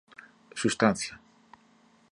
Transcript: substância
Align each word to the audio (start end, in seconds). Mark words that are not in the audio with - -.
substância 0.59 1.13